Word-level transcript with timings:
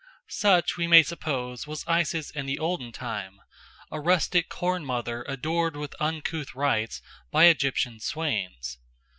Such, 0.29 0.77
we 0.77 0.87
may 0.87 1.03
suppose, 1.03 1.67
was 1.67 1.85
Isis 1.85 2.31
in 2.31 2.47
the 2.47 2.57
olden 2.57 2.91
time, 2.91 3.39
a 3.91 3.99
rustic 4.01 4.49
Corn 4.49 4.83
Mother 4.83 5.23
adored 5.27 5.75
with 5.75 5.93
uncouth 5.99 6.55
rites 6.55 7.03
by 7.29 7.43
Egyptian 7.43 7.99
swains. 7.99 8.79